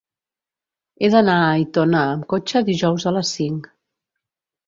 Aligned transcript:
He 1.01 1.09
d'anar 1.15 1.35
a 1.41 1.51
Aitona 1.57 2.01
amb 2.15 2.25
cotxe 2.33 2.63
dijous 2.71 3.07
a 3.11 3.13
les 3.19 3.35
cinc. 3.41 3.67